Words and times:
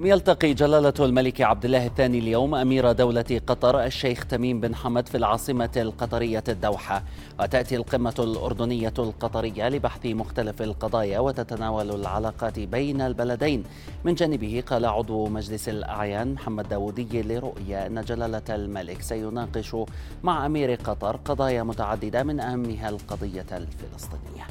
يلتقي 0.00 0.54
جلالة 0.54 0.94
الملك 1.00 1.40
عبد 1.40 1.64
الله 1.64 1.86
الثاني 1.86 2.18
اليوم 2.18 2.54
أمير 2.54 2.92
دولة 2.92 3.40
قطر 3.46 3.84
الشيخ 3.84 4.26
تميم 4.26 4.60
بن 4.60 4.74
حمد 4.74 5.08
في 5.08 5.16
العاصمة 5.16 5.70
القطرية 5.76 6.44
الدوحة. 6.48 7.02
وتأتي 7.40 7.76
القمة 7.76 8.14
الأردنية 8.18 8.92
القطرية 8.98 9.68
لبحث 9.68 10.06
مختلف 10.06 10.62
القضايا 10.62 11.18
وتتناول 11.18 11.90
العلاقات 11.90 12.58
بين 12.58 13.00
البلدين. 13.00 13.64
من 14.04 14.14
جانبه 14.14 14.62
قال 14.66 14.84
عضو 14.84 15.26
مجلس 15.26 15.68
الأعيان 15.68 16.34
محمد 16.34 16.68
داودي 16.68 17.22
لرؤيا 17.22 17.86
أن 17.86 18.00
جلالة 18.02 18.54
الملك 18.54 19.02
سيناقش 19.02 19.76
مع 20.22 20.46
أمير 20.46 20.74
قطر 20.74 21.16
قضايا 21.16 21.62
متعددة 21.62 22.22
من 22.22 22.40
أهمها 22.40 22.88
القضية 22.88 23.46
الفلسطينية. 23.52 24.46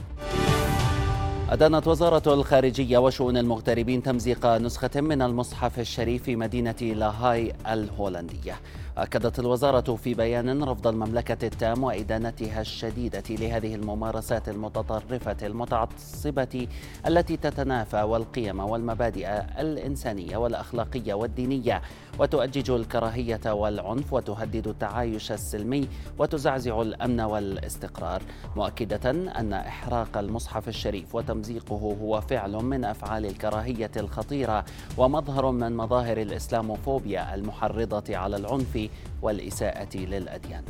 أدانت 1.50 1.88
وزارة 1.88 2.34
الخارجية 2.34 2.98
وشؤون 2.98 3.38
المغتربين 3.38 4.04
تمزيق 4.04 4.46
نسخة 4.46 5.02
من 5.02 5.22
المصحف 5.22 5.80
الشريف 5.80 6.24
في 6.24 6.36
مدينة 6.36 6.76
لاهاي 6.82 7.54
الهولندية. 7.68 8.60
أكدت 8.98 9.40
الوزارة 9.40 9.96
في 9.96 10.14
بيان 10.14 10.64
رفض 10.64 10.88
المملكة 10.88 11.48
التام 11.48 11.84
وإدانتها 11.84 12.62
الشديدة 12.62 13.24
لهذه 13.30 13.76
الممارسات 13.76 14.50
المتطرفة 14.50 15.36
المتعصبة 15.44 16.68
التي 17.08 17.38
تتنافى 17.38 18.02
والقيم 18.02 18.60
والمبادئ 18.60 19.28
الإنسانية 19.60 20.38
والأخلاقية 20.38 21.14
والدينية 21.14 21.82
وتؤجج 22.20 22.72
الكراهية 22.72 23.42
والعنف 23.46 24.14
وتهدد 24.14 24.68
التعايش 24.68 25.32
السلمي 25.32 25.88
وتزعزع 26.20 26.82
الأمن 26.82 27.20
والاستقرار. 27.22 28.22
مؤكدة 28.56 29.10
أن 29.12 29.54
إحراق 29.54 30.18
المصحف 30.18 30.68
الشريف 30.68 31.16
وتمزيقه 31.16 31.76
هو 32.02 32.22
فعل 32.22 32.52
من 32.52 32.86
أفعال 32.86 33.26
الكراهية 33.26 33.92
الخطيرة 33.98 34.66
ومظهر 34.98 35.52
من 35.52 35.78
مظاهر 35.78 36.18
الإسلاموفوبيا 36.22 37.36
المحرضة 37.36 38.18
على 38.18 38.36
العنف 38.36 38.87
والإساءة 39.22 39.98
للأديان. 39.98 40.64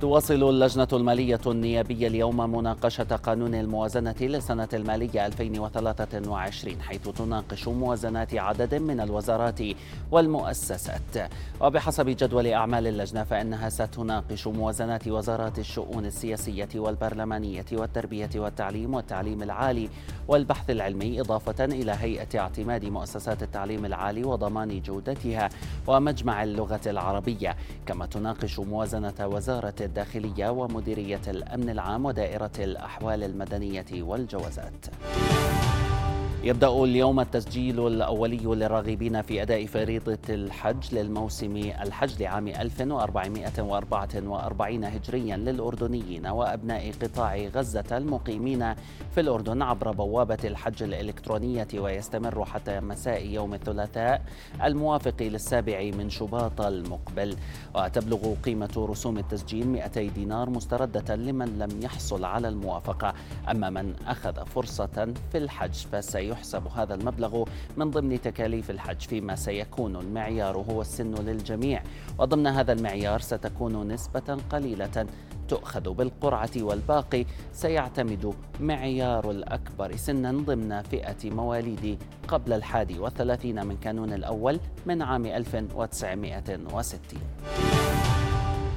تواصل 0.00 0.48
اللجنة 0.48 0.88
المالية 0.92 1.40
النيابية 1.46 2.06
اليوم 2.06 2.36
مناقشة 2.56 3.16
قانون 3.16 3.54
الموازنة 3.54 4.14
لسنة 4.20 4.68
المالية 4.72 5.26
2023 5.26 6.82
حيث 6.82 7.08
تناقش 7.08 7.68
موازنات 7.68 8.34
عدد 8.34 8.74
من 8.74 9.00
الوزارات 9.00 9.60
والمؤسسات. 10.10 11.30
وبحسب 11.60 12.06
جدول 12.06 12.46
أعمال 12.46 12.86
اللجنة 12.86 13.24
فإنها 13.24 13.68
ستناقش 13.68 14.46
موازنات 14.46 15.08
وزارات 15.08 15.58
الشؤون 15.58 16.06
السياسية 16.06 16.68
والبرلمانية 16.74 17.64
والتربية 17.72 18.30
والتعليم 18.36 18.94
والتعليم 18.94 19.42
العالي 19.42 19.88
والبحث 20.28 20.70
العلمي 20.70 21.20
إضافة 21.20 21.64
إلى 21.64 21.92
هيئة 21.92 22.38
اعتماد 22.38 22.84
مؤسسات 22.84 23.42
التعليم 23.42 23.84
العالي 23.84 24.24
وضمان 24.24 24.80
جودتها 24.80 25.48
ومجمع 25.86 26.42
اللغة 26.42 26.80
العربية. 26.86 27.56
كما 27.86 28.06
تناقش 28.06 28.58
موازنة 28.58 29.14
وزارة 29.20 29.85
الداخلية 29.86 30.48
ومديرية 30.50 31.20
الأمن 31.28 31.70
العام 31.70 32.04
ودائرة 32.06 32.50
الأحوال 32.58 33.24
المدنية 33.24 33.86
والجوازات. 33.92 34.86
يبدأ 36.44 36.84
اليوم 36.84 37.20
التسجيل 37.20 37.86
الأولي 37.86 38.36
للراغبين 38.36 39.22
في 39.22 39.42
أداء 39.42 39.66
فريضة 39.66 40.18
الحج 40.28 40.94
للموسم 40.94 41.56
الحج 41.56 42.22
لعام 42.22 42.48
1444 42.48 44.84
هجريا 44.84 45.36
للأردنيين 45.36 46.26
وأبناء 46.26 46.92
قطاع 47.02 47.36
غزة 47.36 47.84
المقيمين 47.96 48.74
في 49.14 49.20
الأردن 49.20 49.62
عبر 49.62 49.90
بوابة 49.90 50.38
الحج 50.44 50.82
الإلكترونية 50.82 51.68
ويستمر 51.74 52.44
حتى 52.44 52.80
مساء 52.80 53.26
يوم 53.26 53.54
الثلاثاء 53.54 54.22
الموافق 54.64 55.22
للسابع 55.22 55.90
من 55.98 56.10
شباط 56.10 56.60
المقبل. 56.60 57.36
وتبلغ 57.74 58.34
قيمة 58.34 58.86
رسوم 58.90 59.18
التسجيل 59.18 59.68
200 59.68 60.02
دينار 60.08 60.50
مستردة 60.50 61.14
لمن 61.16 61.58
لم 61.58 61.82
يحصل 61.82 62.24
على 62.24 62.48
الموافقة. 62.48 63.14
أما 63.50 63.70
من 63.70 63.94
أخذ 64.06 64.44
فرصة 64.46 65.14
في 65.32 65.38
الحج 65.38 65.74
فسيحصل 65.92 66.25
يحسب 66.28 66.62
هذا 66.76 66.94
المبلغ 66.94 67.44
من 67.76 67.90
ضمن 67.90 68.20
تكاليف 68.20 68.70
الحج 68.70 69.00
فيما 69.00 69.36
سيكون 69.36 69.96
المعيار 69.96 70.56
هو 70.56 70.80
السن 70.80 71.14
للجميع. 71.14 71.82
وضمن 72.18 72.46
هذا 72.46 72.72
المعيار 72.72 73.20
ستكون 73.20 73.88
نسبة 73.88 74.38
قليلة 74.50 75.06
تؤخذ 75.48 75.94
بالقرعة 75.94 76.50
والباقي. 76.56 77.24
سيعتمد 77.52 78.34
معيار 78.60 79.30
الأكبر 79.30 79.96
سنا 79.96 80.32
ضمن 80.32 80.82
فئة 80.82 81.30
مواليد 81.30 81.98
قبل 82.28 82.52
الحادي 82.52 82.98
والثلاثين 82.98 83.66
من 83.66 83.76
كانون 83.76 84.12
الأول 84.12 84.60
من 84.86 85.02
عام 85.02 85.26
1960 85.26 87.95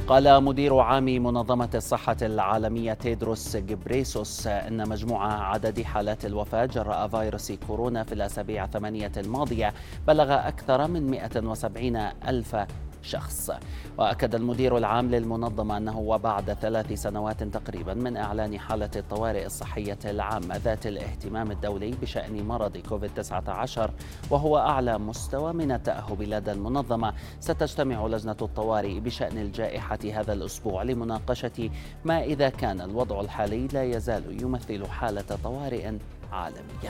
قال 0.09 0.43
مدير 0.43 0.77
عام 0.77 1.05
منظمة 1.05 1.69
الصحة 1.75 2.17
العالمية 2.21 2.93
تيدروس 2.93 3.57
جبريسوس 3.57 4.47
إن 4.47 4.89
مجموع 4.89 5.33
عدد 5.43 5.81
حالات 5.81 6.25
الوفاة 6.25 6.65
جراء 6.65 7.07
فيروس 7.07 7.51
كورونا 7.51 8.03
في 8.03 8.13
الأسابيع 8.13 8.65
الثمانية 8.65 9.11
الماضية 9.17 9.73
بلغ 10.07 10.33
أكثر 10.33 10.87
من 10.87 11.11
170 11.11 11.95
ألف 12.27 12.55
شخص. 13.01 13.51
وأكد 13.97 14.35
المدير 14.35 14.77
العام 14.77 15.09
للمنظمة 15.11 15.77
أنه 15.77 15.99
وبعد 15.99 16.53
ثلاث 16.53 16.93
سنوات 16.93 17.43
تقريبا 17.43 17.93
من 17.93 18.17
إعلان 18.17 18.59
حالة 18.59 18.89
الطوارئ 18.95 19.45
الصحية 19.45 19.97
العامة 20.05 20.57
ذات 20.57 20.87
الاهتمام 20.87 21.51
الدولي 21.51 21.91
بشأن 22.01 22.47
مرض 22.47 22.77
كوفيد 22.77 23.09
19 23.15 23.91
وهو 24.29 24.57
أعلى 24.57 24.97
مستوى 24.97 25.53
من 25.53 25.71
التأهب 25.71 26.21
لدى 26.21 26.51
المنظمة. 26.51 27.13
ستجتمع 27.39 28.07
لجنة 28.07 28.37
الطوارئ 28.41 28.99
بشأن 28.99 29.37
الجائحة 29.37 29.99
هذا 30.13 30.33
الأسبوع 30.33 30.83
لمناقشة 30.83 31.69
ما 32.05 32.23
إذا 32.23 32.49
كان 32.49 32.81
الوضع 32.81 33.21
الحالي 33.21 33.67
لا 33.67 33.83
يزال 33.83 34.41
يمثل 34.41 34.87
حالة 34.87 35.37
طوارئ 35.43 35.93
عالمية. 36.31 36.89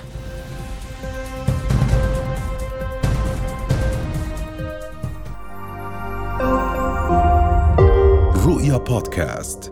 رؤيا 8.50 8.78
بودكاست. 8.78 9.69